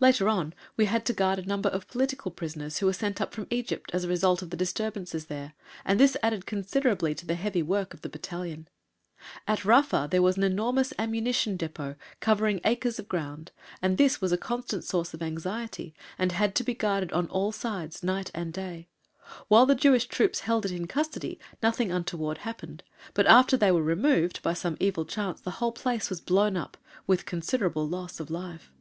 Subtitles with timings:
[0.00, 3.34] Later on we had to guard a number of political prisoners who were sent up
[3.34, 5.52] from Egypt as a result of the disturbances there,
[5.84, 8.66] and this added considerably to the heavy work of the battalion.
[9.46, 13.52] At Rafa there was an enormous Ammunition Depôt, covering acres of ground,
[13.82, 17.52] and this was a constant source of anxiety, and had to be guarded on all
[17.52, 18.88] sides, night and day.
[19.48, 23.82] While the Jewish troops held it in custody nothing untoward happened, but, after they were
[23.82, 28.30] removed, by some evil chance the whole place was blown up with considerable loss of
[28.30, 28.72] life.